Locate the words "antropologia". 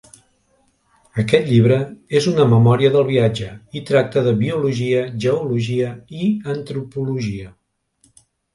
6.57-7.55